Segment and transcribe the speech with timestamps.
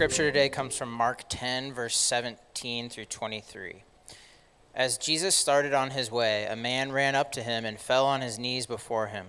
[0.00, 3.82] scripture today comes from Mark 10, verse 17 through 23.
[4.74, 8.22] As Jesus started on his way, a man ran up to him and fell on
[8.22, 9.26] his knees before him.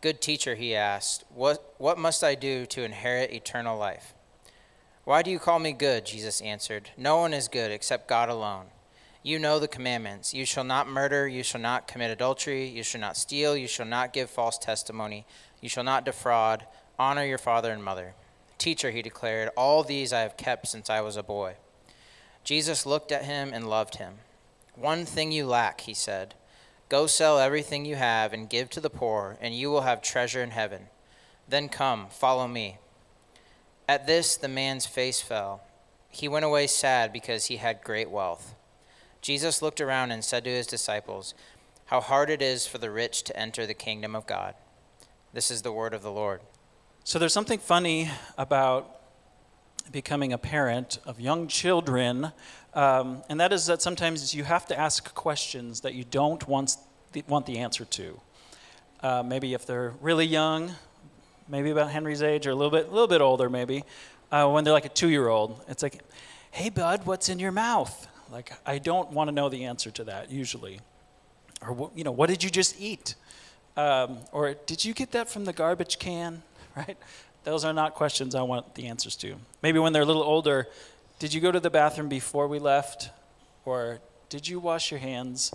[0.00, 4.14] Good teacher, he asked, what, what must I do to inherit eternal life?
[5.02, 6.06] Why do you call me good?
[6.06, 6.90] Jesus answered.
[6.96, 8.66] No one is good except God alone.
[9.24, 10.32] You know the commandments.
[10.32, 13.86] You shall not murder, you shall not commit adultery, you shall not steal, you shall
[13.86, 15.26] not give false testimony,
[15.60, 16.64] you shall not defraud,
[16.96, 18.14] honor your father and mother.
[18.58, 21.56] Teacher, he declared, all these I have kept since I was a boy.
[22.44, 24.14] Jesus looked at him and loved him.
[24.74, 26.34] One thing you lack, he said.
[26.88, 30.42] Go sell everything you have and give to the poor, and you will have treasure
[30.42, 30.86] in heaven.
[31.48, 32.78] Then come, follow me.
[33.88, 35.62] At this, the man's face fell.
[36.08, 38.54] He went away sad because he had great wealth.
[39.20, 41.34] Jesus looked around and said to his disciples,
[41.86, 44.54] How hard it is for the rich to enter the kingdom of God.
[45.32, 46.40] This is the word of the Lord.
[47.06, 49.00] So there's something funny about
[49.92, 52.32] becoming a parent of young children,
[52.74, 56.76] um, and that is that sometimes you have to ask questions that you don't want
[57.12, 58.20] the, want the answer to.
[59.04, 60.72] Uh, maybe if they're really young,
[61.48, 63.84] maybe about Henry's age, or a little bit, a little bit older, maybe.
[64.32, 66.02] Uh, when they're like a two-year-old, it's like,
[66.50, 70.02] "Hey, bud, what's in your mouth?" Like, I don't want to know the answer to
[70.02, 70.80] that usually.
[71.62, 73.14] Or, you know, what did you just eat?
[73.76, 76.42] Um, or did you get that from the garbage can?
[76.86, 76.98] Right?
[77.44, 79.36] Those are not questions I want the answers to.
[79.62, 80.68] Maybe when they're a little older,
[81.18, 83.10] did you go to the bathroom before we left?
[83.64, 85.54] Or did you wash your hands?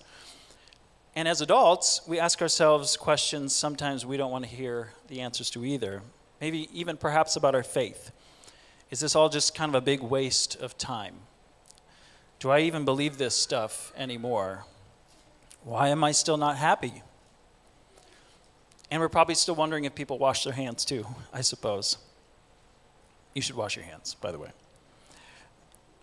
[1.16, 5.50] And as adults, we ask ourselves questions sometimes we don't want to hear the answers
[5.52, 6.02] to either.
[6.40, 8.12] Maybe even perhaps about our faith.
[8.90, 11.16] Is this all just kind of a big waste of time?
[12.40, 14.66] Do I even believe this stuff anymore?
[15.64, 17.04] Why am I still not happy?
[18.92, 21.98] And we're probably still wondering if people wash their hands too, I suppose.
[23.34, 24.50] You should wash your hands, by the way.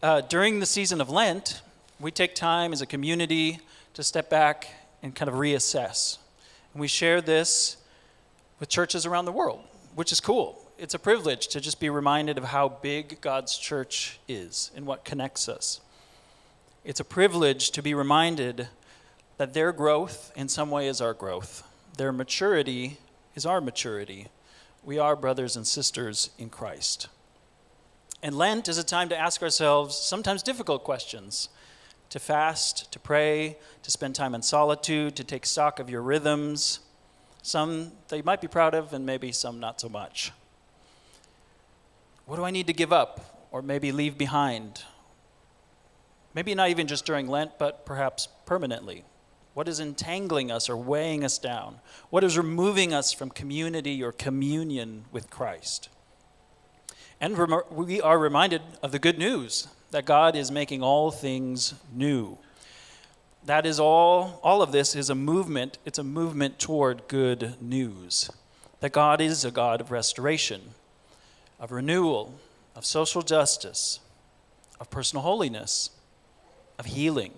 [0.03, 1.61] Uh, during the season of Lent,
[2.01, 3.59] we take time as a community
[3.93, 4.69] to step back
[5.03, 6.17] and kind of reassess.
[6.73, 7.77] And we share this
[8.59, 9.61] with churches around the world,
[9.95, 10.65] which is cool.
[10.79, 15.05] It's a privilege to just be reminded of how big God's church is and what
[15.05, 15.81] connects us.
[16.85, 18.69] It's a privilege to be reminded
[19.37, 21.65] that their growth, in some way, is our growth.
[21.99, 22.97] Their maturity
[23.35, 24.29] is our maturity.
[24.85, 27.09] We are brothers and sisters in Christ.
[28.23, 31.49] And Lent is a time to ask ourselves sometimes difficult questions
[32.11, 36.79] to fast, to pray, to spend time in solitude, to take stock of your rhythms,
[37.43, 40.31] some that you might be proud of, and maybe some not so much.
[42.27, 44.85] What do I need to give up or maybe leave behind?
[46.33, 49.03] Maybe not even just during Lent, but perhaps permanently.
[49.59, 51.81] What is entangling us or weighing us down?
[52.11, 55.89] What is removing us from community or communion with Christ?
[57.21, 57.37] And
[57.69, 62.39] we are reminded of the good news that God is making all things new.
[63.47, 68.31] That is all, all of this is a movement, it's a movement toward good news.
[68.79, 70.61] That God is a God of restoration,
[71.59, 72.39] of renewal,
[72.77, 73.99] of social justice,
[74.79, 75.91] of personal holiness,
[76.79, 77.33] of healing.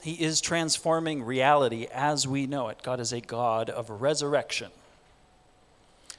[0.00, 2.82] He is transforming reality as we know it.
[2.82, 4.70] God is a God of resurrection.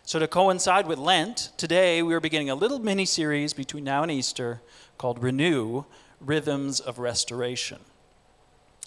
[0.04, 4.02] So, to coincide with Lent, today we are beginning a little mini series between now
[4.02, 4.60] and Easter
[4.98, 5.86] called Renew
[6.20, 7.80] Rhythms of Restoration.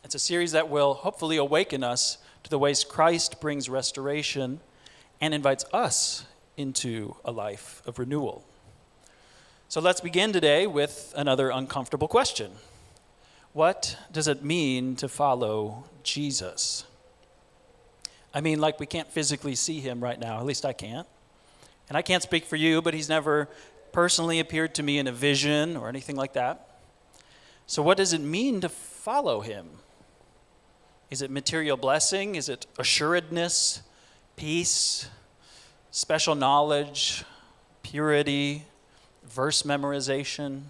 [0.05, 4.61] It's a series that will hopefully awaken us to the ways Christ brings restoration
[5.21, 6.27] and invites us
[6.57, 8.45] into a life of renewal.
[9.69, 12.51] So, let's begin today with another uncomfortable question
[13.53, 16.85] what does it mean to follow Jesus?
[18.35, 21.07] I mean, like we can't physically see him right now, at least I can't.
[21.89, 23.49] And I can't speak for you, but he's never
[23.93, 26.79] personally appeared to me in a vision or anything like that.
[27.67, 29.69] So, what does it mean to follow him?
[31.11, 32.35] Is it material blessing?
[32.35, 33.83] Is it assuredness,
[34.37, 35.09] peace,
[35.91, 37.25] special knowledge,
[37.83, 38.65] purity,
[39.25, 40.63] verse memorization?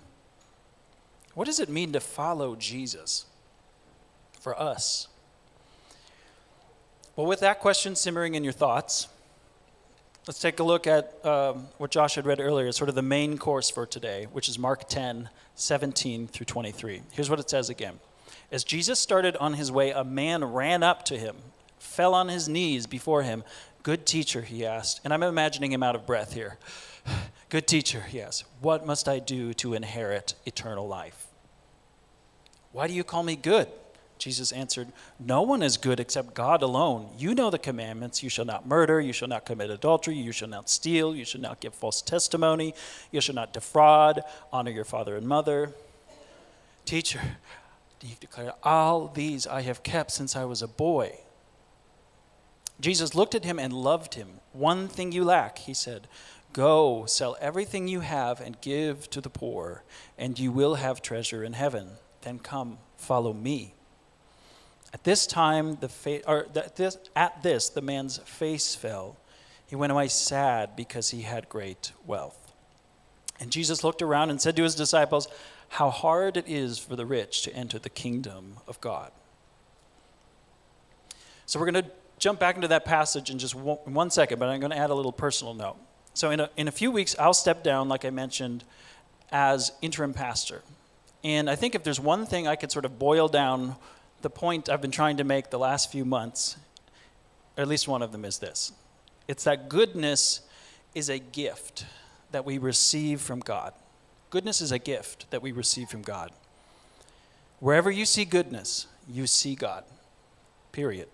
[1.35, 3.27] What does it mean to follow Jesus
[4.41, 5.09] for us?
[7.17, 9.09] Well, with that question simmering in your thoughts,
[10.27, 13.39] let's take a look at um, what Josh had read earlier, sort of the main
[13.39, 17.03] course for today, which is Mark 10, 17 through 23.
[17.13, 17.99] Here's what it says again.
[18.51, 21.37] As Jesus started on his way, a man ran up to him,
[21.79, 23.45] fell on his knees before him.
[23.83, 25.01] Good teacher, he asked.
[25.05, 26.59] And I'm imagining him out of breath here.
[27.49, 28.45] Good teacher, yes.
[28.61, 31.27] What must I do to inherit eternal life?
[32.73, 33.69] Why do you call me good?
[34.23, 34.89] Jesus answered,
[35.19, 37.09] No one is good except God alone.
[37.19, 40.49] You know the commandments you shall not murder, you shall not commit adultery, you shall
[40.49, 42.73] not steal, you shall not give false testimony,
[43.11, 44.23] you shall not defraud,
[44.53, 45.73] honor your father and mother.
[46.85, 47.21] Teacher,
[48.01, 51.19] he declared, All these I have kept since I was a boy.
[52.81, 54.41] Jesus looked at him and loved him.
[54.53, 56.09] One thing you lack, he said.
[56.53, 59.85] Go, sell everything you have and give to the poor,
[60.19, 61.93] and you will have treasure in heaven.
[62.23, 63.75] Then come, follow me.
[64.93, 69.17] At this time, the fa- or this, at this, the man's face fell.
[69.67, 72.53] He went away sad because he had great wealth.
[73.41, 75.29] And Jesus looked around and said to his disciples,
[75.71, 79.11] How hard it is for the rich to enter the kingdom of God.
[81.47, 84.51] So we're going to jump back into that passage in just one, one second, but
[84.51, 85.77] I'm going to add a little personal note.
[86.15, 88.65] So in a, in a few weeks, I'll step down, like I mentioned,
[89.31, 90.63] as interim pastor.
[91.25, 93.77] And I think if there's one thing I could sort of boil down
[94.23, 96.57] the point I've been trying to make the last few months,
[97.57, 98.73] or at least one of them is this
[99.29, 100.41] it's that goodness
[100.95, 101.87] is a gift
[102.33, 103.73] that we receive from God.
[104.31, 106.31] Goodness is a gift that we receive from God.
[107.61, 109.85] Wherever you see goodness, you see God.
[110.73, 111.09] Period.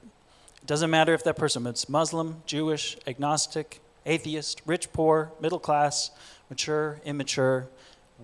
[0.63, 6.11] It doesn't matter if that person is Muslim, Jewish, agnostic, atheist, rich, poor, middle class,
[6.51, 7.69] mature, immature.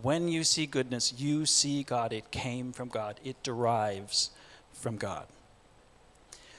[0.02, 2.12] When you see goodness, you see God.
[2.12, 4.30] It came from God, it derives
[4.72, 5.26] from God.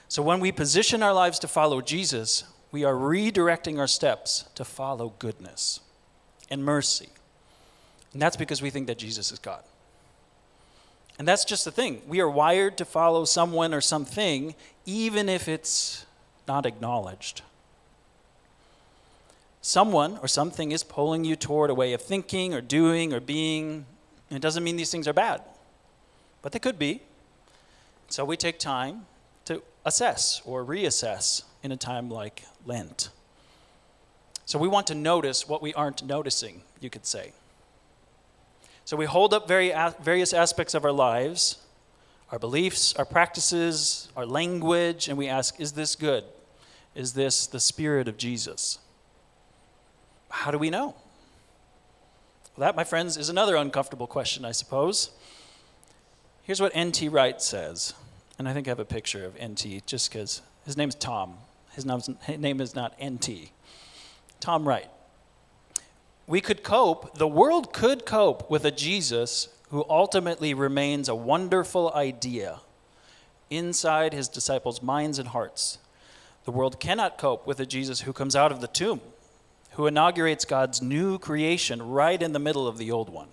[0.08, 4.64] So when we position our lives to follow Jesus, we are redirecting our steps to
[4.64, 5.80] follow goodness
[6.50, 7.10] and mercy.
[8.14, 9.64] And that's because we think that Jesus is God.
[11.18, 12.02] And that's just the thing.
[12.08, 14.56] We are wired to follow someone or something,
[14.86, 16.06] even if it's
[16.48, 17.42] not acknowledged.
[19.66, 23.88] Someone or something is pulling you toward a way of thinking or doing or being.
[24.30, 25.42] It doesn't mean these things are bad,
[26.44, 27.02] but they could be.
[28.08, 29.08] So we take time
[29.46, 33.10] to assess or reassess in a time like Lent.
[34.46, 37.32] So we want to notice what we aren't noticing, you could say.
[38.84, 41.58] So we hold up very, various aspects of our lives,
[42.32, 46.24] our beliefs, our practices, our language, and we ask, is this good?
[46.94, 48.78] Is this the spirit of Jesus?
[50.36, 50.94] How do we know?
[52.56, 55.10] Well, that, my friends, is another uncomfortable question, I suppose.
[56.44, 57.08] Here's what N.T.
[57.08, 57.94] Wright says,
[58.38, 59.82] and I think I have a picture of N.T.
[59.86, 61.36] just because his name's Tom.
[61.72, 63.52] His name is not N.T.
[64.40, 64.90] Tom Wright.
[66.28, 71.94] We could cope, the world could cope with a Jesus who ultimately remains a wonderful
[71.94, 72.60] idea
[73.50, 75.80] inside his disciples' minds and hearts.
[76.44, 79.02] The world cannot cope with a Jesus who comes out of the tomb,
[79.76, 83.28] who inaugurates God's new creation right in the middle of the old one.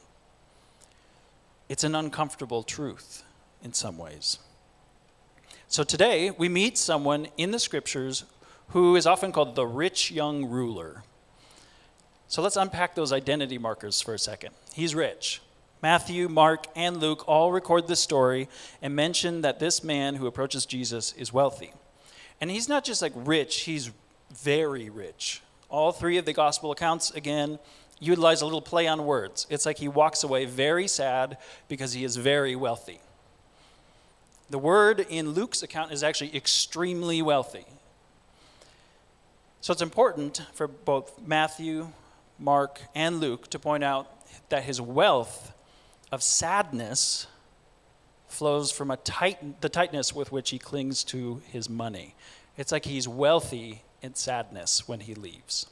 [1.68, 3.22] It's an uncomfortable truth
[3.62, 4.38] in some ways.
[5.68, 8.24] So today, we meet someone in the scriptures
[8.68, 11.04] who is often called the rich young ruler.
[12.26, 14.50] So let's unpack those identity markers for a second.
[14.74, 15.40] He's rich.
[15.80, 18.48] Matthew, Mark, and Luke all record this story
[18.80, 21.72] and mention that this man who approaches Jesus is wealthy.
[22.40, 23.90] And he's not just like rich, he's
[24.32, 25.40] very rich.
[25.72, 27.58] All three of the gospel accounts, again,
[27.98, 29.46] utilize a little play on words.
[29.48, 33.00] It's like he walks away very sad because he is very wealthy.
[34.50, 37.64] The word in Luke's account is actually extremely wealthy.
[39.62, 41.88] So it's important for both Matthew,
[42.38, 44.08] Mark, and Luke to point out
[44.50, 45.54] that his wealth
[46.10, 47.26] of sadness
[48.28, 52.14] flows from a tight, the tightness with which he clings to his money.
[52.58, 55.66] It's like he's wealthy in sadness when he leaves.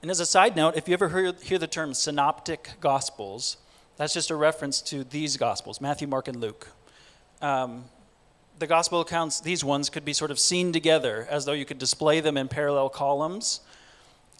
[0.00, 3.56] And as a side note, if you ever hear, hear the term synoptic gospels,
[3.96, 6.68] that's just a reference to these gospels Matthew, Mark, and Luke.
[7.40, 7.84] Um,
[8.58, 11.78] the gospel accounts, these ones, could be sort of seen together as though you could
[11.78, 13.60] display them in parallel columns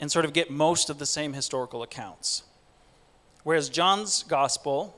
[0.01, 2.45] and sort of get most of the same historical accounts.
[3.43, 4.97] Whereas John's gospel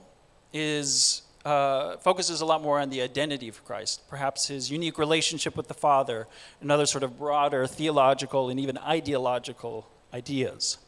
[0.53, 5.57] is, uh, focuses a lot more on the identity of Christ, perhaps his unique relationship
[5.57, 6.27] with the Father,
[6.61, 10.79] and other sort of broader theological and even ideological ideas.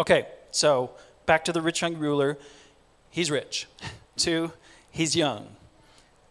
[0.00, 0.92] Okay, so
[1.26, 2.38] back to the rich young ruler.
[3.10, 3.66] He's rich.
[4.16, 4.52] Two,
[4.90, 5.48] he's young.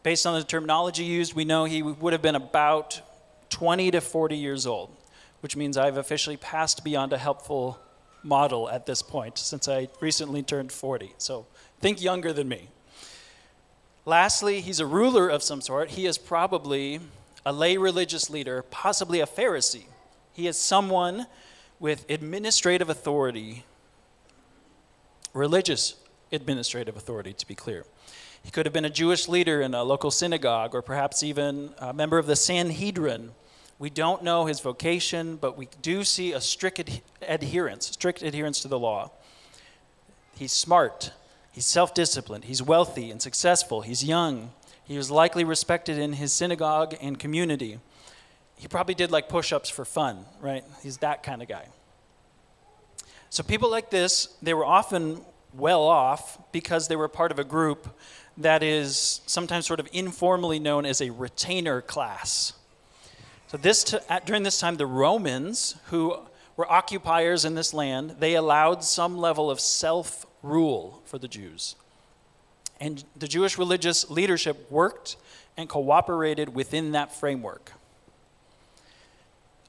[0.01, 3.01] Based on the terminology used, we know he would have been about
[3.51, 4.89] 20 to 40 years old,
[5.41, 7.79] which means I've officially passed beyond a helpful
[8.23, 11.13] model at this point since I recently turned 40.
[11.19, 11.45] So
[11.81, 12.69] think younger than me.
[14.05, 15.91] Lastly, he's a ruler of some sort.
[15.91, 16.99] He is probably
[17.45, 19.85] a lay religious leader, possibly a Pharisee.
[20.33, 21.27] He is someone
[21.79, 23.63] with administrative authority,
[25.33, 25.95] religious
[26.31, 27.85] administrative authority, to be clear.
[28.43, 31.93] He could have been a Jewish leader in a local synagogue or perhaps even a
[31.93, 33.31] member of the Sanhedrin.
[33.77, 38.61] We don't know his vocation, but we do see a strict ad- adherence, strict adherence
[38.61, 39.11] to the law.
[40.35, 41.11] He's smart,
[41.51, 44.51] he's self disciplined, he's wealthy and successful, he's young,
[44.83, 47.79] he was likely respected in his synagogue and community.
[48.55, 50.63] He probably did like push ups for fun, right?
[50.83, 51.67] He's that kind of guy.
[53.29, 55.21] So, people like this, they were often
[55.53, 57.87] well off because they were part of a group
[58.37, 62.53] that is sometimes sort of informally known as a retainer class.
[63.47, 66.17] So this t- at, during this time, the Romans, who
[66.55, 69.59] were occupiers in this land, they allowed some level of
[70.41, 71.75] self-rule for the Jews.
[72.79, 75.17] And the Jewish religious leadership worked
[75.55, 77.73] and cooperated within that framework.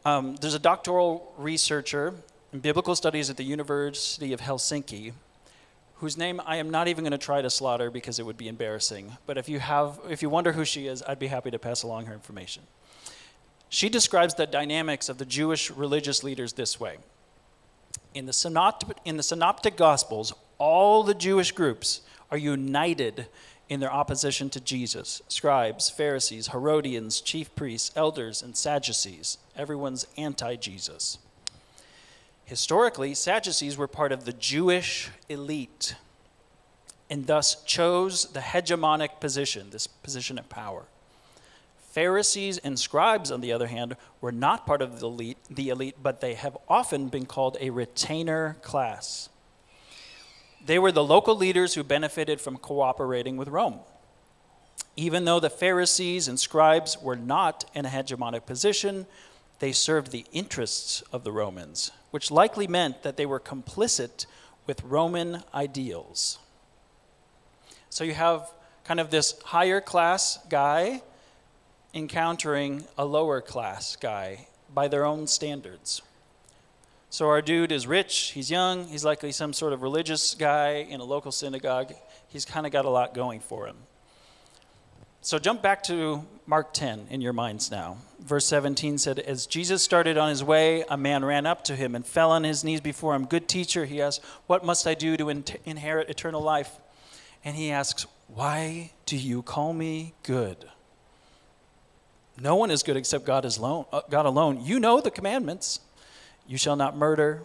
[0.04, 2.14] Um, there's a doctoral researcher
[2.52, 5.12] in biblical studies at the University of Helsinki
[5.96, 8.48] whose name I am not even going to try to slaughter because it would be
[8.48, 9.16] embarrassing.
[9.24, 11.84] But if you have if you wonder who she is, I'd be happy to pass
[11.84, 12.64] along her information.
[13.68, 16.96] She describes the dynamics of the Jewish religious leaders this way.
[18.14, 23.26] In the, synoptic, in the synoptic gospels, all the Jewish groups are united
[23.68, 25.20] in their opposition to Jesus.
[25.26, 29.38] Scribes, Pharisees, Herodians, chief priests, elders, and Sadducees.
[29.56, 31.18] Everyone's anti Jesus.
[32.44, 35.96] Historically, Sadducees were part of the Jewish elite
[37.10, 40.84] and thus chose the hegemonic position, this position of power.
[41.90, 45.96] Pharisees and scribes, on the other hand, were not part of the elite, the elite,
[46.00, 49.28] but they have often been called a retainer class.
[50.64, 53.80] They were the local leaders who benefited from cooperating with Rome.
[54.96, 59.06] Even though the Pharisees and scribes were not in a hegemonic position,
[59.58, 64.26] they served the interests of the Romans, which likely meant that they were complicit
[64.66, 66.38] with Roman ideals.
[67.90, 68.50] So you have
[68.84, 71.02] kind of this higher class guy
[71.94, 76.02] encountering a lower class guy by their own standards.
[77.12, 80.98] So our dude is rich, he's young, he's likely some sort of religious guy in
[80.98, 81.92] a local synagogue.
[82.26, 83.76] He's kind of got a lot going for him.
[85.20, 87.98] So jump back to Mark 10 in your minds now.
[88.18, 91.94] Verse 17 said, As Jesus started on his way, a man ran up to him
[91.94, 93.26] and fell on his knees before him.
[93.26, 96.78] Good teacher, he asked, What must I do to in- inherit eternal life?
[97.44, 100.64] And he asks, Why do you call me good?
[102.40, 104.64] No one is good except God, alone, uh, God alone.
[104.64, 105.80] You know the commandments.
[106.46, 107.42] You shall not murder,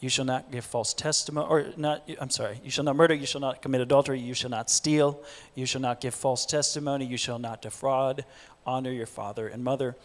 [0.00, 3.26] you shall not give false testimony, or not, I'm sorry, you shall not murder, you
[3.26, 5.22] shall not commit adultery, you shall not steal,
[5.54, 8.24] you shall not give false testimony, you shall not defraud,
[8.66, 9.96] honor your father and mother,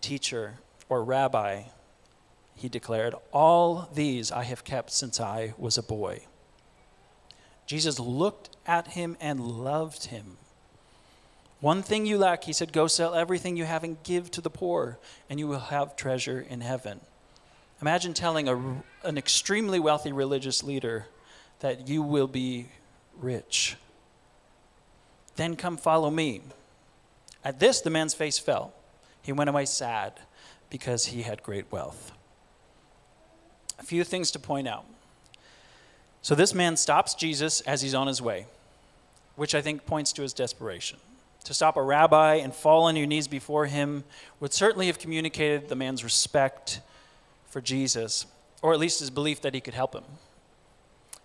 [0.00, 1.64] teacher or rabbi,
[2.54, 6.26] he declared, All these I have kept since I was a boy.
[7.66, 10.36] Jesus looked at him and loved him.
[11.60, 14.50] One thing you lack, he said, go sell everything you have and give to the
[14.50, 17.00] poor, and you will have treasure in heaven.
[17.82, 18.56] Imagine telling a,
[19.04, 21.06] an extremely wealthy religious leader
[21.60, 22.68] that you will be
[23.18, 23.76] rich.
[25.36, 26.42] Then come follow me.
[27.44, 28.72] At this, the man's face fell.
[29.22, 30.12] He went away sad
[30.68, 32.12] because he had great wealth.
[33.78, 34.84] A few things to point out.
[36.22, 38.46] So, this man stops Jesus as he's on his way,
[39.36, 40.98] which I think points to his desperation.
[41.44, 44.04] To stop a rabbi and fall on your knees before him
[44.38, 46.80] would certainly have communicated the man's respect
[47.50, 48.24] for Jesus,
[48.62, 50.04] or at least his belief that he could help him.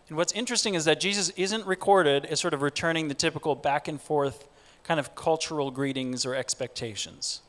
[0.09, 3.87] And what's interesting is that Jesus isn't recorded as sort of returning the typical back
[3.87, 4.47] and forth
[4.83, 7.41] kind of cultural greetings or expectations.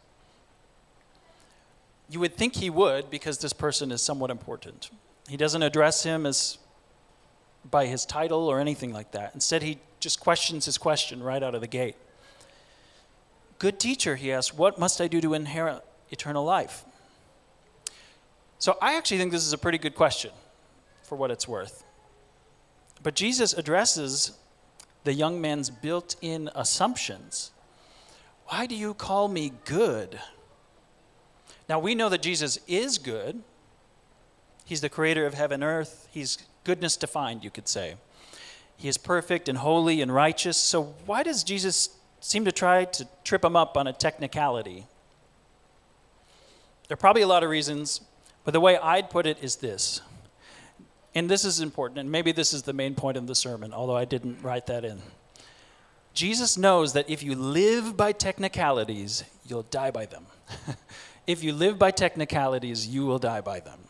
[2.09, 4.91] You would think he would because this person is somewhat important.
[5.29, 6.59] He doesn't address him as
[7.69, 9.33] by his title or anything like that.
[9.35, 11.97] Instead, he just questions his question right out of the gate.
[13.59, 16.85] Good teacher, he asks, what must I do to inherit eternal life?
[18.59, 20.31] So I actually think this is a pretty good question
[21.03, 21.85] for what it's worth.
[23.03, 24.33] But Jesus addresses
[25.05, 27.53] the young man's built in assumptions.
[28.47, 30.19] Why do you call me good?
[31.69, 33.43] Now we know that Jesus is good.
[34.65, 36.09] He's the creator of heaven and earth.
[36.11, 37.97] He's goodness defined, you could say.
[38.77, 40.57] He is perfect and holy and righteous.
[40.57, 44.87] So why does Jesus seem to try to trip him up on a technicality?
[46.89, 48.01] There are probably a lot of reasons,
[48.47, 50.01] but the way I'd put it is this.
[51.17, 53.97] And this is important, and maybe this is the main point of the sermon, although
[53.97, 55.03] I didn't write that in.
[56.15, 60.27] Jesus knows that if you live by technicalities, you'll die by them.
[61.27, 63.81] if you live by technicalities, you will die by them.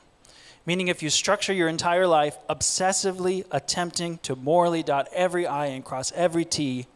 [0.64, 5.84] Meaning, if you structure your entire life obsessively attempting to morally dot every I and
[5.84, 6.86] cross every T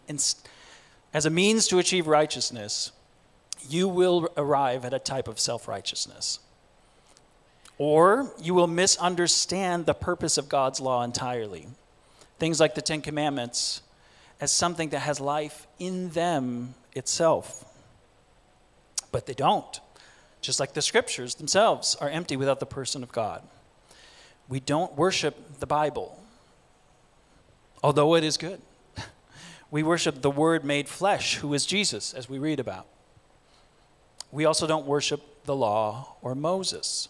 [1.13, 2.93] as a means to achieve righteousness,
[3.69, 6.39] you will arrive at a type of self righteousness.
[7.81, 11.67] Or you will misunderstand the purpose of God's law entirely.
[12.39, 13.81] Things like the Ten Commandments
[14.39, 17.65] as something that has life in them itself.
[19.13, 19.81] But they don't.
[20.43, 23.43] Just like the scriptures themselves are empty without the person of God.
[24.47, 26.23] We don't worship the Bible,
[27.83, 28.61] although it is good.
[29.71, 32.87] We worship the Word made flesh, who is Jesus, as we read about.
[34.31, 37.09] We also don't worship the law or Moses.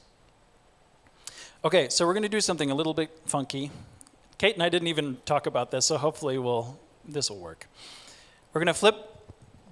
[1.63, 3.71] Okay, so we're going to do something a little bit funky.
[4.39, 7.67] Kate and I didn't even talk about this, so hopefully we'll, this will work.
[8.55, 8.97] We're going to flip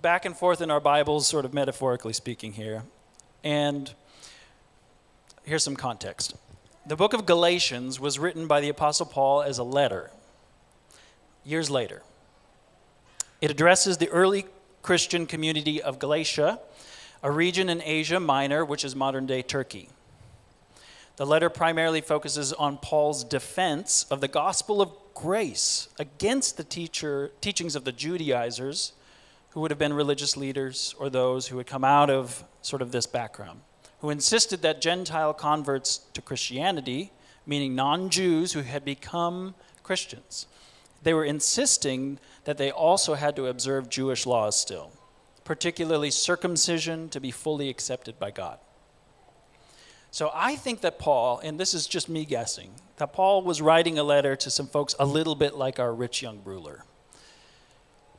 [0.02, 2.82] back and forth in our Bibles, sort of metaphorically speaking here.
[3.42, 3.94] And
[5.44, 6.36] here's some context.
[6.84, 10.10] The book of Galatians was written by the Apostle Paul as a letter
[11.42, 12.02] years later.
[13.40, 14.44] It addresses the early
[14.82, 16.60] Christian community of Galatia,
[17.22, 19.88] a region in Asia Minor, which is modern day Turkey.
[21.18, 27.32] The letter primarily focuses on Paul's defense of the gospel of grace against the teacher,
[27.40, 28.92] teachings of the Judaizers,
[29.50, 32.92] who would have been religious leaders or those who had come out of sort of
[32.92, 33.60] this background
[34.00, 37.10] who insisted that Gentile converts to Christianity,
[37.46, 40.46] meaning non Jews who had become Christians,
[41.02, 44.92] they were insisting that they also had to observe Jewish laws still,
[45.44, 48.58] particularly circumcision to be fully accepted by God.
[50.10, 53.98] So I think that Paul, and this is just me guessing, that Paul was writing
[53.98, 56.84] a letter to some folks a little bit like our rich young ruler.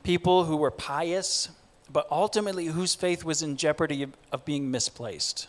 [0.04, 1.50] People who were pious,
[1.92, 5.48] but ultimately whose faith was in jeopardy of, of being misplaced.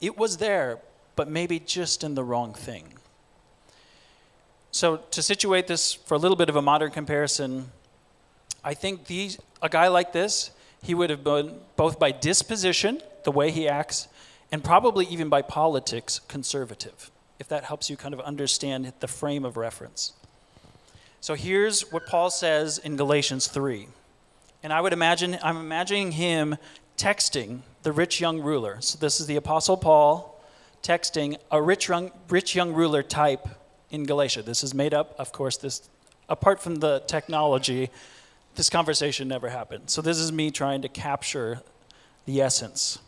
[0.00, 0.78] It was there,
[1.16, 2.94] but maybe just in the wrong thing.
[4.70, 7.72] So, to situate this for a little bit of a modern comparison,
[8.62, 10.50] I think these, a guy like this,
[10.82, 14.08] he would have been both by disposition, the way he acts,
[14.50, 19.44] and probably even by politics, conservative, if that helps you kind of understand the frame
[19.44, 20.12] of reference.
[21.20, 23.88] So here's what Paul says in Galatians 3.
[24.62, 26.56] And I would imagine, I'm imagining him
[26.96, 28.78] texting the rich young ruler.
[28.80, 30.40] So this is the Apostle Paul
[30.82, 33.48] texting a rich young, rich young ruler type
[33.90, 34.42] in Galatia.
[34.42, 35.88] This is made up, of course, this
[36.28, 37.90] apart from the technology,
[38.54, 39.90] this conversation never happened.
[39.90, 41.62] So this is me trying to capture
[42.26, 42.98] the essence.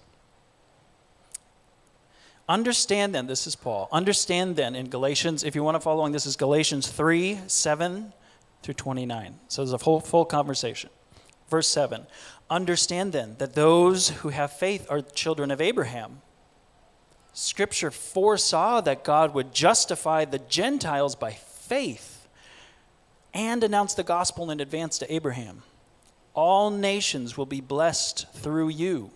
[2.51, 3.89] Understand then, this is Paul.
[3.93, 8.13] Understand then in Galatians, if you want to follow along, this is Galatians 3 7
[8.65, 9.39] through 29.
[9.47, 10.91] So there's a full, full conversation.
[11.49, 12.09] Verse 7
[12.51, 16.23] Understand then that those who have faith are children of Abraham.
[17.33, 22.27] Scripture foresaw that God would justify the Gentiles by faith
[23.33, 25.63] and announce the gospel in advance to Abraham.
[26.35, 29.13] All nations will be blessed through you.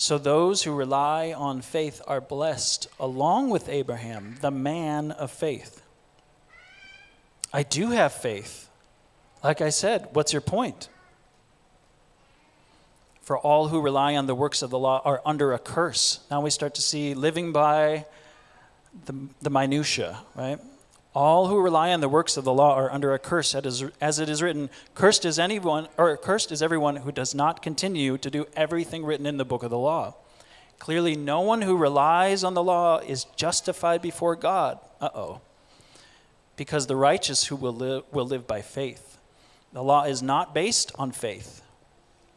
[0.00, 5.82] So those who rely on faith are blessed along with Abraham, the man of faith.
[7.52, 8.70] I do have faith.
[9.44, 10.88] Like I said, what's your point?
[13.20, 16.20] For all who rely on the works of the law are under a curse.
[16.30, 18.06] Now we start to see living by
[19.04, 20.58] the, the minutiae, right?
[21.14, 24.28] All who rely on the works of the law are under a curse, as it
[24.28, 28.46] is written, "Cursed is anyone, or cursed is everyone who does not continue to do
[28.54, 30.14] everything written in the book of the law."
[30.78, 34.78] Clearly, no one who relies on the law is justified before God.
[35.00, 35.40] Uh oh.
[36.56, 39.18] Because the righteous who will live, will live by faith.
[39.72, 41.62] The law is not based on faith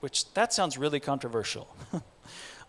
[0.04, 1.66] which that sounds really controversial.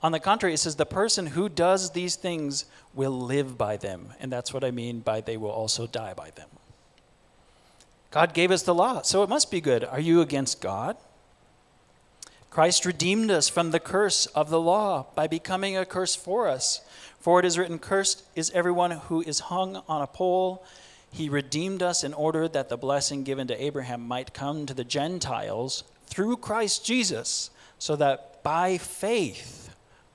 [0.04, 4.10] On the contrary, it says the person who does these things will live by them.
[4.20, 6.50] And that's what I mean by they will also die by them.
[8.10, 9.82] God gave us the law, so it must be good.
[9.82, 10.98] Are you against God?
[12.50, 16.82] Christ redeemed us from the curse of the law by becoming a curse for us.
[17.18, 20.66] For it is written, Cursed is everyone who is hung on a pole.
[21.10, 24.84] He redeemed us in order that the blessing given to Abraham might come to the
[24.84, 29.63] Gentiles through Christ Jesus, so that by faith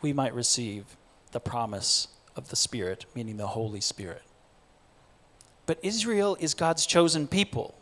[0.01, 0.97] we might receive
[1.31, 4.23] the promise of the Spirit, meaning the Holy Spirit.
[5.65, 7.75] But Israel is God's chosen people.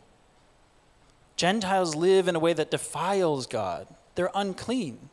[1.36, 5.08] Gentiles live in a way that defiles God, they're unclean.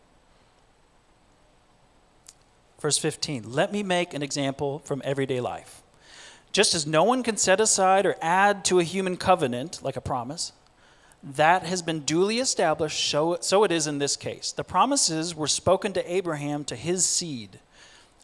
[2.82, 5.84] Verse 15 Let me make an example from everyday life.
[6.52, 10.02] Just as no one can set aside or add to a human covenant, like a
[10.02, 10.54] promise,
[11.26, 14.52] that has been duly established, so, so it is in this case.
[14.52, 17.60] The promises were spoken to Abraham to his seed.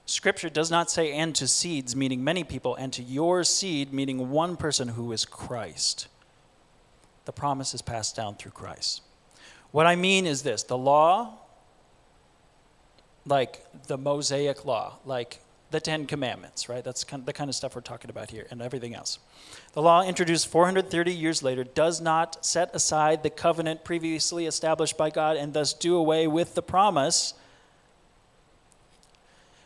[0.06, 4.30] Scripture does not say, and to seeds, meaning many people, and to your seed, meaning
[4.30, 6.08] one person who is Christ.
[7.26, 9.02] The promise is passed down through Christ.
[9.72, 11.40] What I mean is this the law,
[13.26, 15.40] like the Mosaic law, like
[15.72, 16.84] the Ten Commandments, right?
[16.84, 19.20] That's kind of the kind of stuff we're talking about here, and everything else.
[19.74, 25.10] The law, introduced 430 years later, does not set aside the covenant previously established by
[25.10, 27.34] God and thus do away with the promise.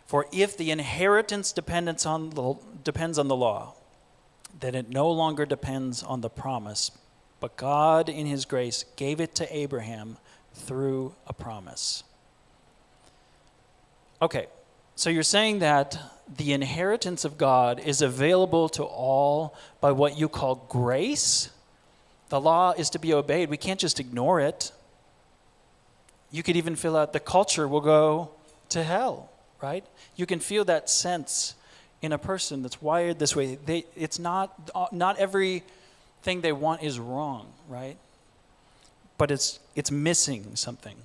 [0.06, 3.74] For if the inheritance dependence on the, depends on the law,
[4.60, 6.92] then it no longer depends on the promise,
[7.40, 10.18] but God, in His grace, gave it to Abraham
[10.54, 12.04] through a promise.
[14.22, 14.48] Okay,
[14.96, 15.98] so you're saying that
[16.38, 21.50] the inheritance of God is available to all by what you call grace?
[22.30, 23.50] The law is to be obeyed.
[23.50, 24.72] We can't just ignore it.
[26.32, 28.32] You could even feel out the culture will go
[28.70, 29.30] to hell,
[29.62, 29.86] right?
[30.16, 31.56] You can feel that sense
[32.02, 33.56] in a person that's wired this way.
[33.56, 37.98] They, it's not, not everything they want is wrong, right?
[39.18, 40.96] But it's, it's missing something.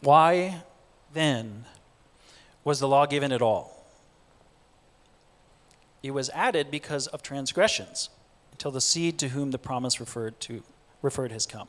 [0.00, 0.62] Why
[1.12, 1.64] then
[2.66, 3.86] was the law given at all?
[6.02, 8.10] It was added because of transgressions,
[8.50, 10.64] until the seed to whom the promise referred to
[11.00, 11.68] referred has come.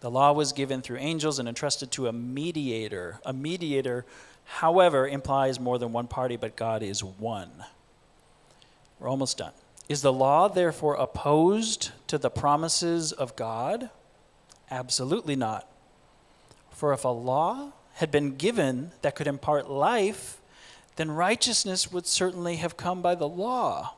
[0.00, 3.20] The law was given through angels and entrusted to a mediator.
[3.26, 4.06] A mediator,
[4.44, 7.50] however, implies more than one party, but God is one.
[8.98, 9.52] We're almost done.
[9.86, 13.90] Is the law therefore opposed to the promises of God?
[14.70, 15.68] Absolutely not.
[16.70, 20.38] For if a law had been given that could impart life,
[20.96, 23.94] then righteousness would certainly have come by the law.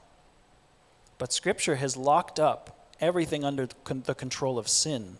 [1.18, 5.18] But Scripture has locked up everything under the control of sin,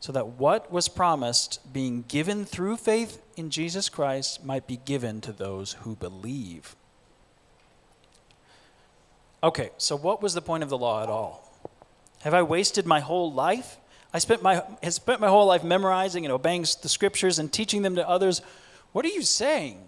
[0.00, 5.20] so that what was promised, being given through faith in Jesus Christ, might be given
[5.20, 6.74] to those who believe.
[9.42, 11.52] Okay, so what was the point of the law at all?
[12.20, 13.76] Have I wasted my whole life
[14.16, 17.82] I spent my, has spent my whole life memorizing and obeying the scriptures and teaching
[17.82, 18.40] them to others.
[18.92, 19.78] What are you saying?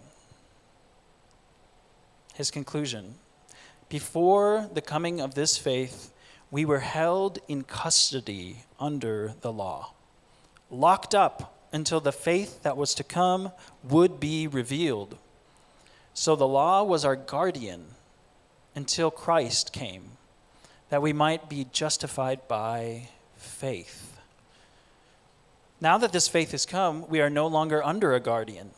[2.35, 3.15] His conclusion
[3.89, 6.13] Before the coming of this faith,
[6.51, 9.93] we were held in custody under the law,
[10.69, 13.51] locked up until the faith that was to come
[13.83, 15.17] would be revealed.
[16.13, 17.95] So the law was our guardian
[18.75, 20.03] until Christ came,
[20.89, 24.08] that we might be justified by faith.
[25.81, 28.71] Now that this faith has come, we are no longer under a guardian.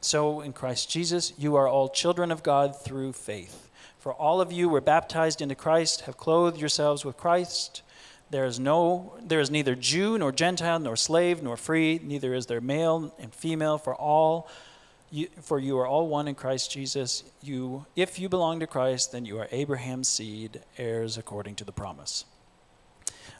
[0.00, 3.70] So in Christ Jesus, you are all children of God through faith.
[4.00, 7.82] For all of you were baptized into Christ, have clothed yourselves with Christ.
[8.30, 12.46] There is no there is neither Jew nor Gentile nor slave nor free, neither is
[12.46, 14.48] there male and female, for all
[15.12, 17.22] you, for you are all one in Christ Jesus.
[17.42, 21.72] You if you belong to Christ, then you are Abraham's seed, heirs according to the
[21.72, 22.24] promise.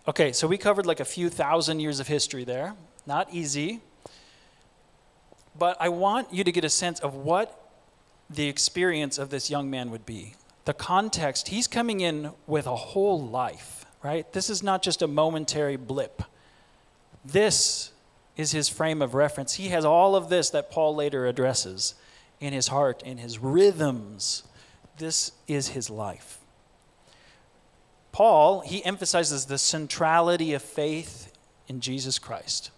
[0.08, 2.74] Okay, so we covered like a few thousand years of history there.
[3.06, 3.80] Not easy.
[5.58, 7.58] But I want you to get a sense of what
[8.30, 10.34] the experience of this young man would be.
[10.64, 14.30] The context, he's coming in with a whole life, right?
[14.32, 16.22] This is not just a momentary blip.
[17.24, 17.92] This
[18.36, 19.54] is his frame of reference.
[19.54, 21.94] He has all of this that Paul later addresses
[22.40, 24.44] in his heart, in his rhythms.
[24.98, 26.38] This is his life.
[28.12, 31.32] Paul, he emphasizes the centrality of faith
[31.66, 32.70] in Jesus Christ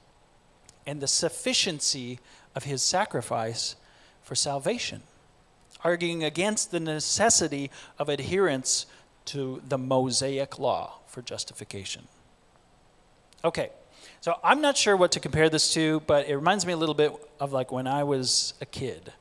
[0.87, 2.20] and the sufficiency
[2.55, 3.75] of his sacrifice
[4.23, 5.03] for salvation,
[5.83, 8.87] arguing against the necessity of adherence
[9.27, 12.07] to the Mosaic law for justification.
[13.44, 13.70] Okay,
[14.20, 16.94] so I'm not sure what to compare this to, but it reminds me a little
[16.94, 19.12] bit of like when I was a kid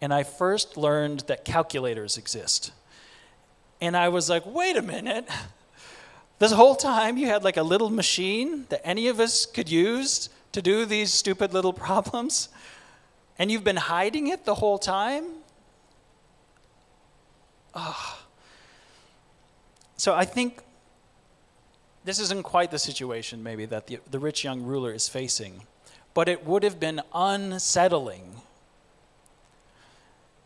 [0.00, 2.72] and I first learned that calculators exist.
[3.82, 5.28] And I was like, wait a minute.
[6.38, 10.28] This whole time you had like a little machine that any of us could use
[10.50, 12.48] to do these stupid little problems,
[13.38, 15.24] and you've been hiding it the whole time?
[17.76, 18.18] Oh.
[19.96, 20.62] So I think
[22.04, 25.62] this isn't quite the situation, maybe, that the, the rich young ruler is facing,
[26.12, 28.40] but it would have been unsettling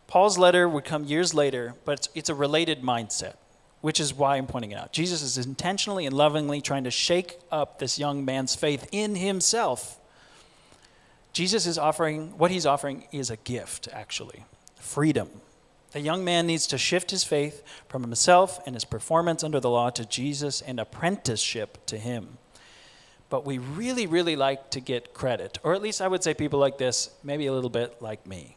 [0.07, 3.35] Paul's letter would come years later, but it's, it's, a related mindset,
[3.81, 4.93] which is why I'm pointing it out.
[4.93, 9.99] Jesus is intentionally and lovingly trying to shake up this young man's faith in himself.
[11.33, 14.45] Jesus is offering, what he's offering is a gift, actually
[14.77, 15.29] freedom.
[15.91, 19.71] The young man needs to shift his faith from himself and his performance under the
[19.71, 22.39] law to Jesus and apprenticeship to him.
[23.29, 26.61] But we really, really like to get credit, or at least I would say people
[26.61, 28.57] like this, maybe a little bit like me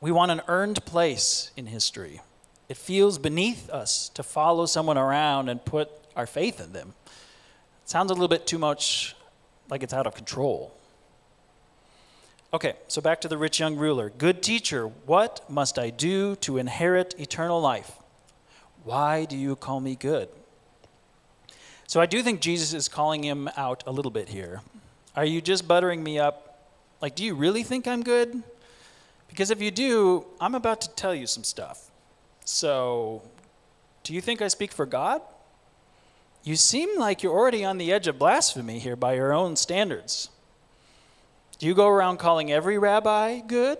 [0.00, 2.20] We want an earned place in history.
[2.68, 6.94] It feels beneath us to follow someone around and put our faith in them.
[7.82, 9.16] It sounds a little bit too much
[9.68, 10.74] like it's out of control.
[12.52, 14.10] Okay, so back to the rich young ruler.
[14.10, 17.92] Good teacher, what must I do to inherit eternal life?
[18.84, 20.28] Why do you call me good?
[21.86, 24.60] So I do think Jesus is calling him out a little bit here.
[25.16, 26.68] Are you just buttering me up?
[27.02, 28.42] Like, do you really think I'm good?
[29.28, 31.90] Because if you do, I'm about to tell you some stuff.
[32.44, 33.22] So,
[34.02, 35.20] do you think I speak for God?
[36.42, 40.30] You seem like you're already on the edge of blasphemy here by your own standards.
[41.58, 43.78] Do you go around calling every rabbi good?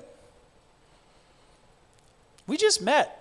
[2.47, 3.15] We just met.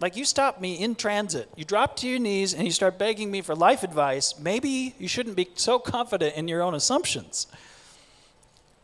[0.00, 1.50] Like you stopped me in transit.
[1.56, 4.38] You dropped to your knees and you start begging me for life advice.
[4.38, 7.46] Maybe you shouldn't be so confident in your own assumptions.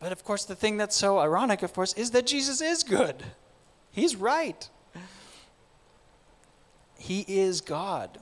[0.01, 3.23] But of course, the thing that's so ironic, of course, is that Jesus is good.
[3.91, 4.69] He's right.
[6.99, 8.19] He is God.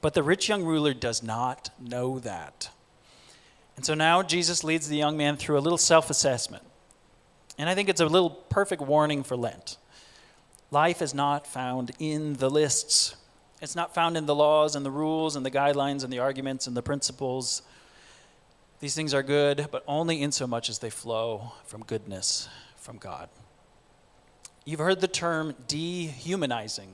[0.00, 2.70] But the rich young ruler does not know that.
[3.76, 6.64] And so now Jesus leads the young man through a little self assessment.
[7.58, 9.76] And I think it's a little perfect warning for Lent.
[10.70, 13.16] Life is not found in the lists,
[13.60, 16.66] it's not found in the laws and the rules and the guidelines and the arguments
[16.66, 17.62] and the principles.
[18.80, 22.98] These things are good, but only in so much as they flow from goodness from
[22.98, 23.28] God.
[24.64, 26.88] You've heard the term dehumanizing.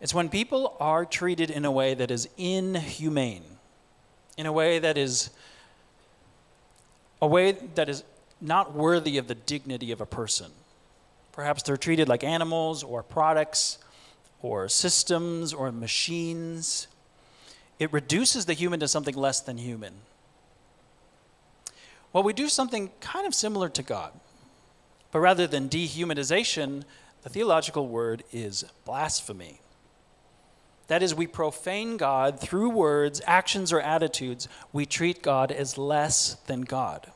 [0.00, 3.44] It's when people are treated in a way that is inhumane,
[4.36, 5.30] in a way that is
[7.20, 8.04] a way that is
[8.40, 10.52] not worthy of the dignity of a person.
[11.32, 13.78] Perhaps they're treated like animals or products
[14.42, 16.86] or systems or machines.
[17.78, 19.94] It reduces the human to something less than human.
[22.16, 24.10] Well, we do something kind of similar to God.
[25.12, 26.84] But rather than dehumanization,
[27.20, 29.60] the theological word is blasphemy.
[30.86, 34.48] That is, we profane God through words, actions, or attitudes.
[34.72, 37.12] We treat God as less than God.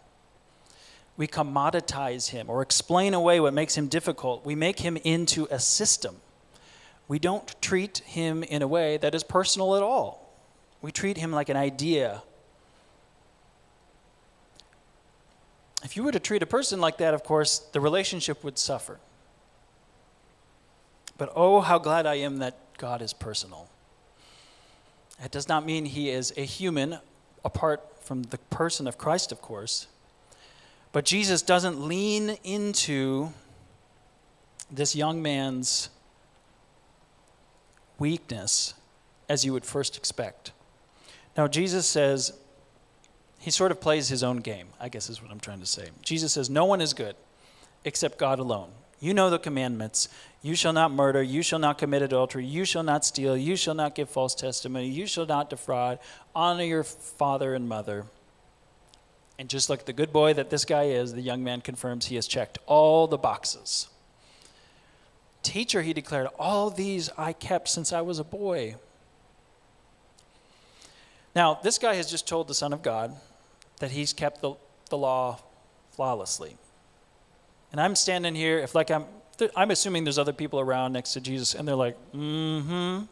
[1.16, 4.44] We commoditize him or explain away what makes him difficult.
[4.44, 6.16] We make him into a system.
[7.08, 10.36] We don't treat him in a way that is personal at all.
[10.82, 12.22] We treat him like an idea.
[15.82, 18.98] If you were to treat a person like that, of course, the relationship would suffer.
[21.16, 23.68] But oh, how glad I am that God is personal.
[25.22, 26.98] It does not mean he is a human
[27.44, 29.86] apart from the person of Christ, of course.
[30.92, 33.30] But Jesus doesn't lean into
[34.70, 35.90] this young man's
[37.98, 38.74] weakness
[39.28, 40.52] as you would first expect.
[41.36, 42.32] Now, Jesus says,
[43.40, 45.88] he sort of plays his own game, I guess is what I'm trying to say.
[46.02, 47.16] Jesus says, No one is good
[47.84, 48.68] except God alone.
[49.00, 50.08] You know the commandments.
[50.42, 51.22] You shall not murder.
[51.22, 52.44] You shall not commit adultery.
[52.44, 53.34] You shall not steal.
[53.34, 54.88] You shall not give false testimony.
[54.88, 55.98] You shall not defraud.
[56.34, 58.04] Honor your father and mother.
[59.38, 62.16] And just like the good boy that this guy is, the young man confirms he
[62.16, 63.88] has checked all the boxes.
[65.42, 68.76] Teacher, he declared, all these I kept since I was a boy.
[71.34, 73.16] Now, this guy has just told the Son of God
[73.80, 74.54] that he's kept the,
[74.88, 75.40] the law
[75.90, 76.56] flawlessly.
[77.72, 79.04] And I'm standing here, if like I'm,
[79.56, 83.04] I'm assuming there's other people around next to Jesus, and they're like, mm-hmm,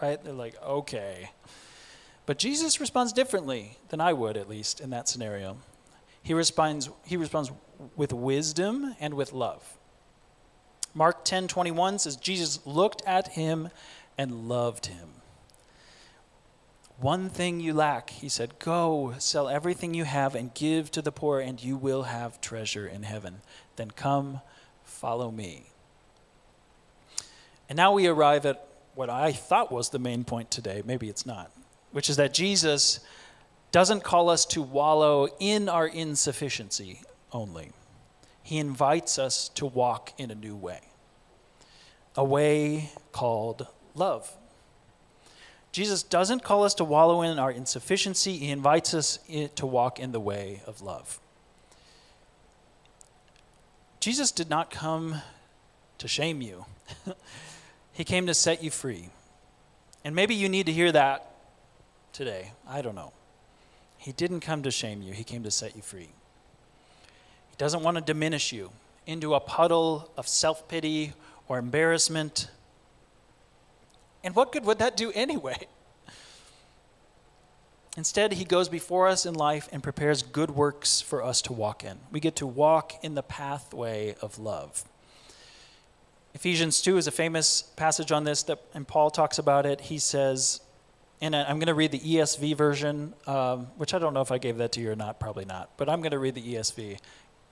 [0.00, 0.22] right?
[0.22, 1.30] They're like, okay.
[2.26, 5.56] But Jesus responds differently than I would, at least, in that scenario.
[6.22, 7.50] He responds, he responds
[7.96, 9.76] with wisdom and with love.
[10.94, 13.70] Mark 10 21 says, Jesus looked at him
[14.18, 15.08] and loved him.
[17.00, 21.10] One thing you lack, he said, go sell everything you have and give to the
[21.10, 23.40] poor, and you will have treasure in heaven.
[23.76, 24.42] Then come,
[24.84, 25.66] follow me.
[27.70, 30.82] And now we arrive at what I thought was the main point today.
[30.84, 31.50] Maybe it's not,
[31.90, 33.00] which is that Jesus
[33.72, 37.00] doesn't call us to wallow in our insufficiency
[37.32, 37.70] only.
[38.42, 40.80] He invites us to walk in a new way,
[42.14, 44.36] a way called love.
[45.72, 49.18] Jesus doesn't call us to wallow in our insufficiency, He invites us
[49.54, 51.20] to walk in the way of love.
[54.00, 55.22] Jesus did not come
[55.98, 56.64] to shame you,
[57.92, 59.10] He came to set you free.
[60.04, 61.30] And maybe you need to hear that
[62.12, 62.52] today.
[62.66, 63.12] I don't know.
[63.98, 66.08] He didn't come to shame you, He came to set you free.
[67.50, 68.70] He doesn't want to diminish you
[69.06, 71.12] into a puddle of self pity
[71.48, 72.48] or embarrassment.
[74.22, 75.56] And what good would that do anyway?
[77.96, 81.84] Instead, he goes before us in life and prepares good works for us to walk
[81.84, 81.98] in.
[82.12, 84.84] We get to walk in the pathway of love.
[86.34, 89.80] Ephesians 2 is a famous passage on this, that, and Paul talks about it.
[89.80, 90.60] He says,
[91.20, 94.38] and I'm going to read the ESV version, um, which I don't know if I
[94.38, 96.98] gave that to you or not, probably not, but I'm going to read the ESV.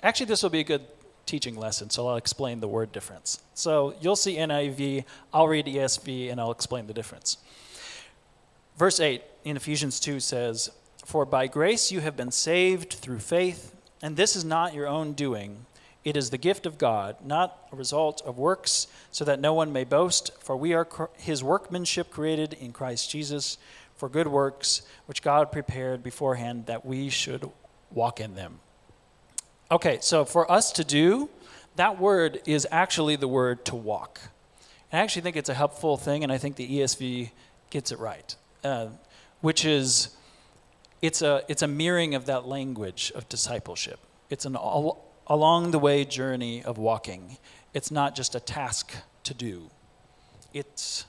[0.03, 0.83] Actually, this will be a good
[1.29, 3.41] teaching lesson, so I'll explain the word difference.
[3.55, 7.37] So you'll see NIV, I'll read ESV, and I'll explain the difference.
[8.77, 10.71] Verse 8 in Ephesians 2 says,
[11.05, 15.13] For by grace you have been saved through faith, and this is not your own
[15.13, 15.67] doing.
[16.05, 19.73] It is the gift of God, not a result of works, so that no one
[19.73, 23.59] may boast, for we are his workmanship created in Christ Jesus
[23.97, 27.51] for good works, which God prepared beforehand that we should
[27.91, 28.61] walk in them.
[29.71, 31.29] Okay, so for us to do,
[31.77, 34.21] that word is actually the word to walk.
[34.93, 37.31] I actually think it's a helpful thing, and I think the ESV
[37.71, 38.89] gets it right uh,
[39.41, 40.11] which is
[41.01, 44.01] it's a, it's a mirroring of that language of discipleship.
[44.31, 47.39] It's an all, along the way journey of walking.
[47.73, 48.93] It's not just a task
[49.25, 49.71] to do,
[50.53, 51.05] it's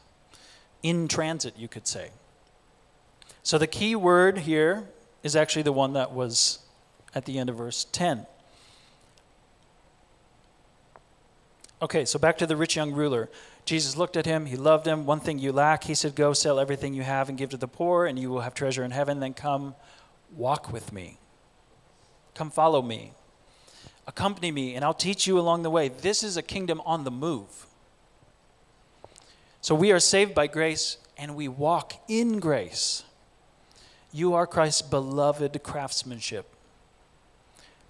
[0.83, 2.11] in transit, you could say.
[3.43, 4.89] So the key word here
[5.23, 6.59] is actually the one that was
[7.15, 8.27] at the end of verse 10.
[11.81, 13.29] Okay, so back to the rich young ruler.
[13.63, 15.05] Jesus looked at him, he loved him.
[15.05, 17.67] One thing you lack, he said, Go sell everything you have and give to the
[17.67, 19.19] poor, and you will have treasure in heaven.
[19.21, 19.75] Then come
[20.35, 21.17] walk with me.
[22.35, 23.13] Come follow me.
[24.07, 25.87] Accompany me, and I'll teach you along the way.
[25.87, 27.67] This is a kingdom on the move.
[29.61, 33.03] So we are saved by grace, and we walk in grace.
[34.11, 36.53] You are Christ's beloved craftsmanship.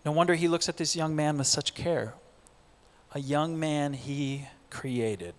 [0.06, 2.14] No wonder he looks at this young man with such care.
[3.14, 5.34] A young man he created.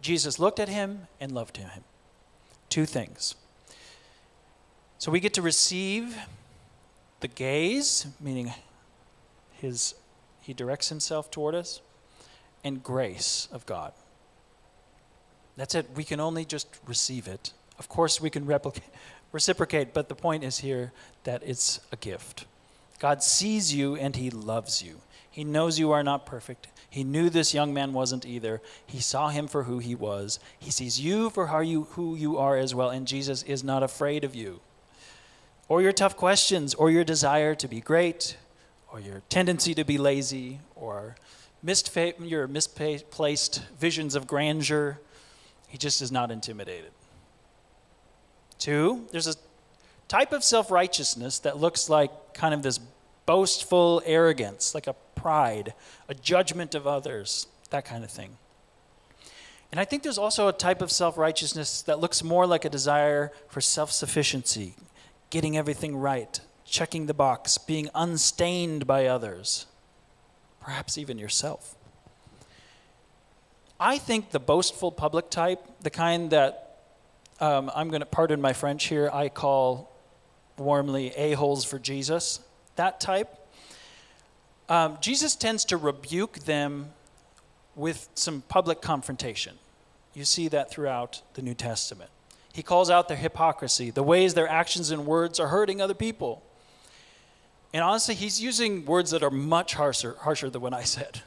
[0.00, 1.70] Jesus looked at him and loved him.
[2.68, 3.34] Two things.
[4.98, 6.16] So we get to receive
[7.20, 8.52] the gaze, meaning
[9.52, 9.94] his
[10.40, 11.82] he directs himself toward us,
[12.64, 13.92] and grace of God.
[15.58, 15.90] That's it.
[15.94, 17.52] We can only just receive it.
[17.78, 18.88] Of course, we can replicate,
[19.32, 20.92] reciprocate, but the point is here
[21.24, 22.46] that it's a gift.
[22.98, 25.00] God sees you and he loves you.
[25.30, 26.68] He knows you are not perfect.
[26.90, 28.60] He knew this young man wasn't either.
[28.86, 30.40] He saw him for who he was.
[30.58, 33.82] He sees you for how you, who you are as well, and Jesus is not
[33.82, 34.60] afraid of you.
[35.68, 38.38] Or your tough questions, or your desire to be great,
[38.90, 41.16] or your tendency to be lazy, or
[41.62, 44.98] your misplaced visions of grandeur.
[45.68, 46.92] He just is not intimidated.
[48.58, 49.34] Two, there's a
[50.08, 52.80] type of self righteousness that looks like kind of this
[53.26, 55.74] boastful arrogance, like a pride,
[56.08, 58.36] a judgment of others, that kind of thing.
[59.70, 62.70] And I think there's also a type of self righteousness that looks more like a
[62.70, 64.74] desire for self sufficiency,
[65.30, 69.66] getting everything right, checking the box, being unstained by others,
[70.60, 71.74] perhaps even yourself.
[73.80, 76.80] I think the boastful public type, the kind that
[77.40, 79.92] um, I'm going to, pardon my French here, I call
[80.56, 82.40] warmly a-holes for Jesus,
[82.74, 83.37] that type,
[84.68, 86.90] um, Jesus tends to rebuke them
[87.74, 89.54] with some public confrontation.
[90.14, 92.10] You see that throughout the New Testament.
[92.52, 96.42] He calls out their hypocrisy, the ways their actions and words are hurting other people.
[97.72, 101.22] And honestly, he's using words that are much harsher, harsher than what I said.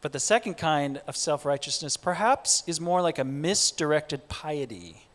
[0.00, 5.08] But the second kind of self righteousness perhaps is more like a misdirected piety.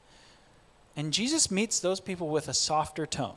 [0.97, 3.35] And Jesus meets those people with a softer tone.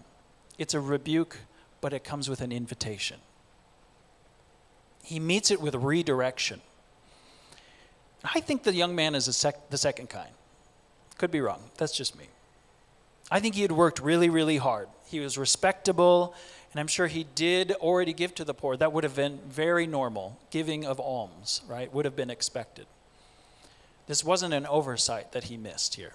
[0.59, 1.39] It's a rebuke,
[1.81, 3.21] but it comes with an invitation.
[5.07, 6.61] He meets it with redirection.
[8.25, 10.33] I think the young man is sec- the second kind.
[11.17, 11.61] Could be wrong.
[11.79, 12.25] That's just me.
[13.31, 14.89] I think he had worked really, really hard.
[15.07, 16.35] He was respectable,
[16.73, 18.77] and I'm sure he did already give to the poor.
[18.77, 20.41] That would have been very normal.
[20.51, 22.87] Giving of alms, right, would have been expected.
[24.09, 26.15] This wasn't an oversight that he missed here.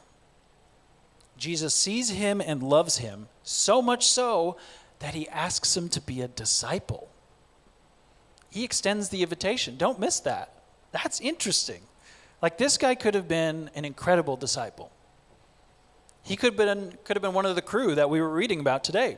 [1.38, 4.58] Jesus sees him and loves him, so much so
[4.99, 7.11] that he asks him to be a disciple
[8.52, 9.78] he extends the invitation.
[9.78, 10.54] Don't miss that.
[10.92, 11.82] That's interesting.
[12.42, 14.91] Like this guy could have been an incredible disciple.
[16.24, 18.60] He could have been, could have been one of the crew that we were reading
[18.60, 19.18] about today.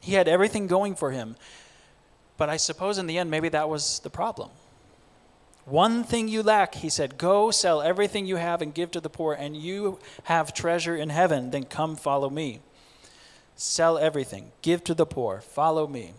[0.00, 1.36] He had everything going for him.
[2.38, 4.50] But I suppose in the end, maybe that was the problem.
[5.64, 9.10] One thing you lack, he said, go sell everything you have and give to the
[9.10, 11.52] poor, and you have treasure in heaven.
[11.52, 12.60] Then come follow me.
[13.54, 16.14] Sell everything, give to the poor, follow me.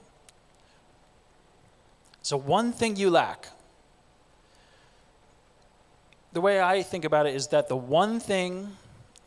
[2.24, 3.47] So, one thing you lack.
[6.32, 8.76] The way I think about it is that the one thing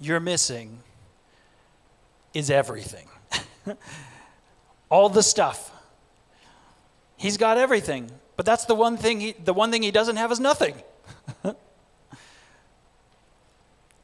[0.01, 0.81] you're missing
[2.35, 3.07] is everything.
[4.91, 5.71] All the stuff.
[7.17, 8.11] He's got everything.
[8.37, 10.75] But that's the one thing he, the one thing he doesn't have is nothing.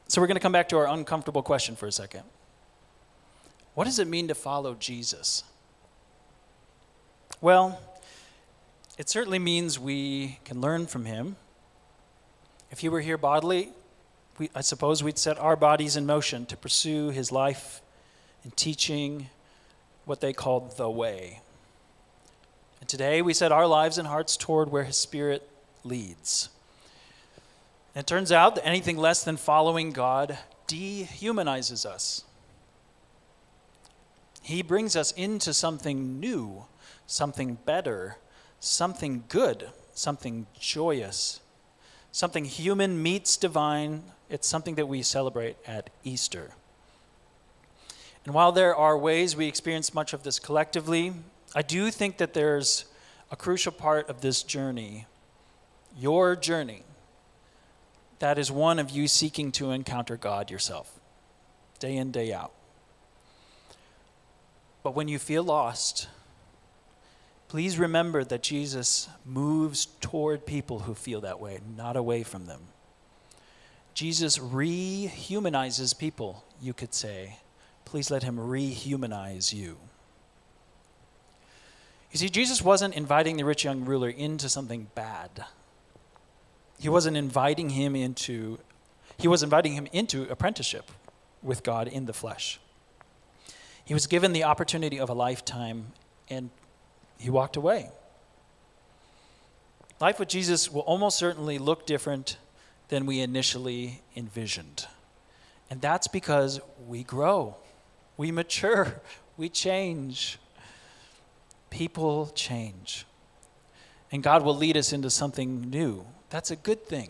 [0.07, 2.23] so we're going to come back to our uncomfortable question for a second.
[3.75, 5.43] What does it mean to follow Jesus?
[7.41, 7.79] Well,
[9.03, 11.35] it certainly means we can learn from him.
[12.71, 13.67] If he were here bodily,
[14.37, 17.81] we, I suppose we'd set our bodies in motion to pursue his life
[18.45, 19.27] and teaching,
[20.05, 21.41] what they called the way.
[22.79, 25.49] And today we set our lives and hearts toward where his spirit
[25.83, 26.47] leads.
[27.93, 32.23] And it turns out that anything less than following God dehumanizes us.
[34.41, 36.63] He brings us into something new,
[37.05, 38.15] something better,
[38.63, 41.41] something good, something joyous,
[42.11, 44.03] something human meets divine.
[44.29, 46.51] It's something that we celebrate at Easter.
[48.25, 51.13] And while there are ways we experience much of this collectively,
[51.53, 52.85] I do think that there's
[53.29, 55.07] a crucial part of this journey,
[55.99, 56.83] your journey,
[58.19, 60.99] that is one of you seeking to encounter God yourself,
[61.79, 62.53] day in, day out.
[64.83, 66.07] But when you feel lost,
[67.53, 72.61] please remember that Jesus moves toward people who feel that way, not away from them.
[73.93, 77.37] Jesus rehumanizes people, you could say.
[77.85, 79.77] Please let him rehumanize you.
[82.11, 85.45] You see, Jesus wasn't inviting the rich young ruler into something bad.
[86.79, 88.57] He wasn't inviting him into
[89.17, 90.89] he was inviting him into apprenticeship
[91.43, 92.59] with God in the flesh.
[93.85, 95.93] He was given the opportunity of a lifetime
[96.31, 96.49] and
[97.17, 97.89] he walked away.
[99.99, 102.37] Life with Jesus will almost certainly look different
[102.89, 104.87] than we initially envisioned.
[105.69, 107.55] And that's because we grow,
[108.17, 109.01] we mature,
[109.37, 110.37] we change.
[111.69, 113.05] People change.
[114.11, 116.05] And God will lead us into something new.
[116.29, 117.09] That's a good thing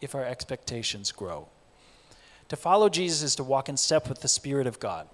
[0.00, 1.48] if our expectations grow.
[2.48, 5.08] To follow Jesus is to walk in step with the Spirit of God.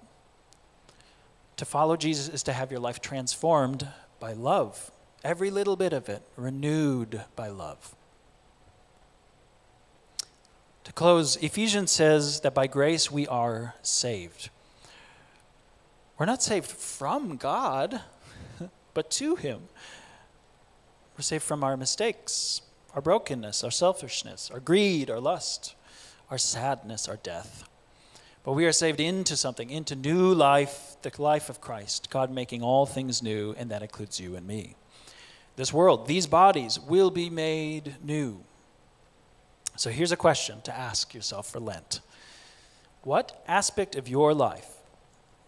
[1.57, 3.87] To follow Jesus is to have your life transformed
[4.25, 4.89] by love,
[5.23, 7.93] every little bit of it renewed by love.
[10.83, 14.49] To close, Ephesians says that by grace we are saved.
[16.17, 18.01] We're not saved from God,
[18.95, 19.61] but to Him.
[21.15, 22.63] We're saved from our mistakes,
[22.95, 25.75] our brokenness, our selfishness, our greed, our lust,
[26.31, 27.69] our sadness, our death.
[28.45, 32.61] But we are saved into something, into new life, the life of Christ, God making
[32.61, 34.75] all things new, and that includes you and me.
[35.55, 38.43] This world, these bodies will be made new.
[39.77, 42.01] So here's a question to ask yourself for Lent
[43.01, 44.69] What aspect of your life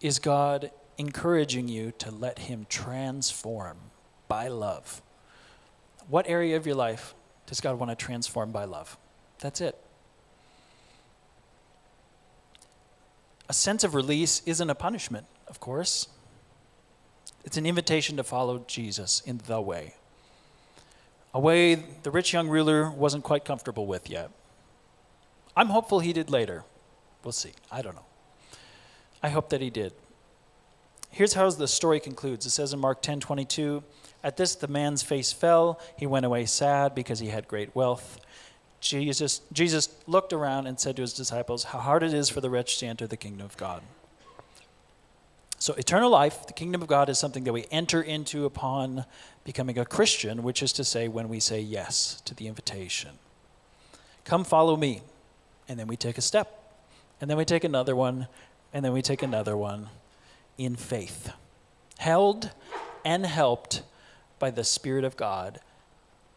[0.00, 3.78] is God encouraging you to let Him transform
[4.26, 5.02] by love?
[6.08, 7.14] What area of your life
[7.46, 8.98] does God want to transform by love?
[9.38, 9.78] That's it.
[13.48, 16.08] A sense of release isn't a punishment, of course.
[17.44, 19.94] It's an invitation to follow Jesus in the way.
[21.32, 24.30] A way the rich young ruler wasn't quite comfortable with yet.
[25.56, 26.64] I'm hopeful he did later.
[27.24, 27.52] We'll see.
[27.70, 28.04] I don't know.
[29.22, 29.92] I hope that he did.
[31.10, 32.46] Here's how the story concludes.
[32.46, 33.82] It says in Mark 10 22,
[34.22, 35.80] At this the man's face fell.
[35.96, 38.20] He went away sad because he had great wealth.
[38.80, 42.50] Jesus, Jesus looked around and said to his disciples, How hard it is for the
[42.50, 43.82] rich to enter the kingdom of God.
[45.60, 49.04] So, eternal life, the kingdom of God, is something that we enter into upon
[49.42, 53.10] becoming a Christian, which is to say, when we say yes to the invitation.
[54.24, 55.02] Come follow me.
[55.68, 56.76] And then we take a step.
[57.20, 58.28] And then we take another one.
[58.72, 59.88] And then we take another one
[60.58, 61.32] in faith,
[61.98, 62.50] held
[63.04, 63.82] and helped
[64.38, 65.60] by the Spirit of God,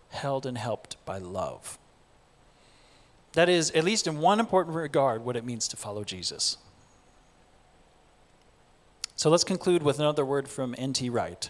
[0.09, 1.77] held and helped by love.
[3.33, 6.57] That is, at least in one important regard, what it means to follow Jesus.
[9.15, 11.09] So let's conclude with another word from N.T.
[11.09, 11.49] Wright.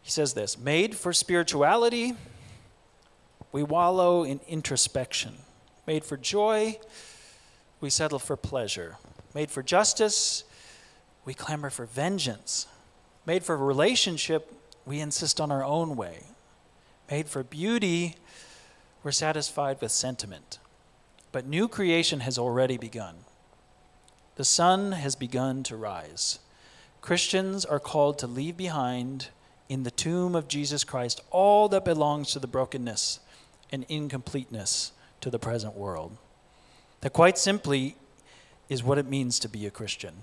[0.00, 2.14] He says this Made for spirituality,
[3.52, 5.34] we wallow in introspection.
[5.86, 6.78] Made for joy,
[7.80, 8.96] we settle for pleasure.
[9.34, 10.44] Made for justice,
[11.24, 12.66] we clamor for vengeance.
[13.26, 14.54] Made for relationship,
[14.86, 16.24] we insist on our own way.
[17.10, 18.16] Made for beauty,
[19.02, 20.58] we're satisfied with sentiment.
[21.32, 23.16] But new creation has already begun.
[24.36, 26.38] The sun has begun to rise.
[27.00, 29.28] Christians are called to leave behind
[29.68, 33.20] in the tomb of Jesus Christ all that belongs to the brokenness
[33.70, 36.16] and incompleteness to the present world.
[37.00, 37.96] That quite simply
[38.68, 40.14] is what it means to be a Christian.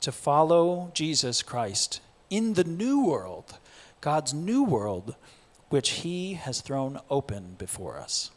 [0.00, 2.00] To follow Jesus Christ
[2.30, 3.58] in the new world
[4.04, 5.16] God's new world,
[5.74, 8.30] which He has thrown open before us.